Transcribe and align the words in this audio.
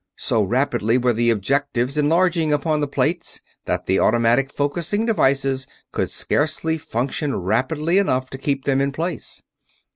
So 0.17 0.41
rapidly 0.41 0.97
were 0.97 1.13
the 1.13 1.29
objectives 1.29 1.95
enlarging 1.95 2.51
upon 2.51 2.79
the 2.81 2.87
plates 2.87 3.39
that 3.65 3.85
the 3.85 3.99
automatic 3.99 4.51
focusing 4.51 5.05
devices 5.05 5.67
could 5.91 6.09
scarcely 6.09 6.79
function 6.79 7.35
rapidly 7.35 7.99
enough 7.99 8.31
to 8.31 8.39
keep 8.39 8.63
them 8.65 8.81
in 8.81 8.93
place. 8.93 9.43